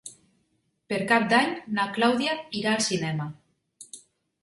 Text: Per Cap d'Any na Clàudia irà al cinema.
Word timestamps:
Per 0.93 0.99
Cap 1.11 1.27
d'Any 1.35 1.53
na 1.77 1.87
Clàudia 1.99 2.35
irà 2.63 2.75
al 2.75 2.85
cinema. 2.91 3.33